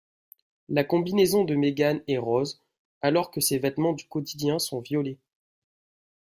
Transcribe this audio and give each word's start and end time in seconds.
La 0.67 0.83
combinaison 0.83 1.43
de 1.45 1.53
Megan 1.55 2.01
est 2.07 2.17
rose 2.17 2.59
alors 3.03 3.29
que 3.29 3.39
ses 3.39 3.59
vêtements 3.59 3.93
du 3.93 4.07
quotidien 4.07 4.57
sont 4.57 4.79
violets. 4.79 5.19